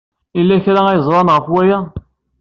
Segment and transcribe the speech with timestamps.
[0.37, 1.79] Yella kra ay ẓran ɣef waya?